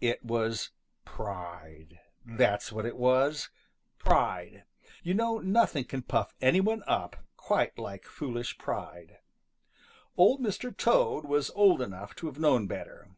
It 0.00 0.24
was 0.24 0.70
pride. 1.04 1.98
That's 2.24 2.70
what 2.70 2.86
it 2.86 2.96
was 2.96 3.50
pride. 3.98 4.62
You 5.02 5.14
know 5.14 5.38
nothing 5.40 5.82
can 5.82 6.02
puff 6.02 6.32
any 6.40 6.60
one 6.60 6.84
up 6.86 7.16
quite 7.36 7.76
like 7.76 8.04
foolish 8.04 8.56
pride. 8.56 9.18
Old 10.16 10.40
Mr. 10.40 10.70
Toad 10.76 11.24
was 11.24 11.50
old 11.56 11.82
enough 11.82 12.14
to 12.14 12.26
have 12.28 12.38
known 12.38 12.68
better. 12.68 13.16